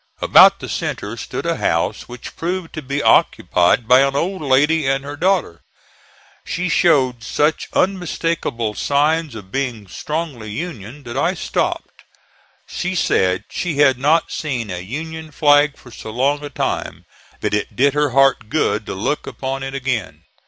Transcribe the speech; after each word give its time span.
About 0.19 0.59
the 0.61 0.67
centre 0.67 1.15
stood 1.15 1.45
a 1.45 1.57
house 1.57 2.07
which 2.07 2.35
proved 2.35 2.73
to 2.73 2.81
be 2.81 3.03
occupied 3.03 3.87
by 3.87 3.99
an 3.99 4.15
old 4.15 4.41
lady 4.41 4.87
and 4.87 5.05
her 5.05 5.15
daughter. 5.15 5.61
She 6.43 6.69
showed 6.69 7.23
such 7.23 7.69
unmistakable 7.73 8.73
signs 8.73 9.35
of 9.35 9.51
being 9.51 9.85
strongly 9.85 10.49
Union 10.53 11.03
that 11.03 11.17
I 11.17 11.35
stopped. 11.35 12.01
She 12.67 12.95
said 12.95 13.43
she 13.51 13.75
had 13.77 13.99
not 13.99 14.31
seen 14.31 14.71
a 14.71 14.79
Union 14.81 15.29
flag 15.31 15.77
for 15.77 15.91
so 15.91 16.09
long 16.09 16.43
a 16.43 16.49
time 16.49 17.05
that 17.41 17.53
it 17.53 17.75
did 17.75 17.93
her 17.93 18.09
heart 18.09 18.49
good 18.49 18.87
to 18.87 18.95
look 18.95 19.27
upon 19.27 19.61
it 19.61 19.75
again. 19.75 20.23